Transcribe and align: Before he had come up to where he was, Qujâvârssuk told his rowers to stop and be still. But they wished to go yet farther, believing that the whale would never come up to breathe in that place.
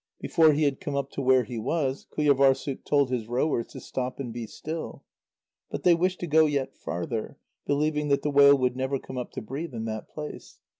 Before 0.19 0.53
he 0.53 0.63
had 0.63 0.79
come 0.79 0.95
up 0.95 1.11
to 1.11 1.21
where 1.21 1.43
he 1.43 1.59
was, 1.59 2.07
Qujâvârssuk 2.17 2.83
told 2.85 3.11
his 3.11 3.27
rowers 3.27 3.67
to 3.67 3.79
stop 3.79 4.19
and 4.19 4.33
be 4.33 4.47
still. 4.47 5.03
But 5.69 5.83
they 5.83 5.93
wished 5.93 6.19
to 6.21 6.25
go 6.27 6.47
yet 6.47 6.73
farther, 6.75 7.37
believing 7.67 8.07
that 8.07 8.23
the 8.23 8.31
whale 8.31 8.57
would 8.57 8.75
never 8.75 8.97
come 8.97 9.19
up 9.19 9.29
to 9.33 9.43
breathe 9.43 9.75
in 9.75 9.85
that 9.85 10.09
place. 10.09 10.57